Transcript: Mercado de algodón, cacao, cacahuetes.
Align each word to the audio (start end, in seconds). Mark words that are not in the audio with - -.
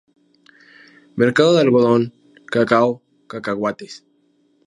Mercado 1.15 1.53
de 1.53 1.61
algodón, 1.61 2.11
cacao, 2.47 3.03
cacahuetes. 3.27 4.03